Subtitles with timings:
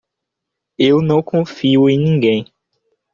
[0.79, 2.51] Eu não confio em ninguém.